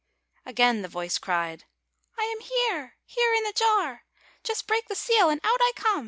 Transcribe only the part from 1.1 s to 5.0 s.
cried," I am here; here in the jar. Just break the